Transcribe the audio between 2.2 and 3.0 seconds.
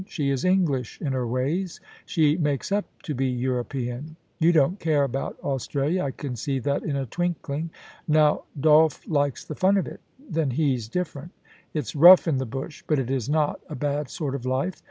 makes up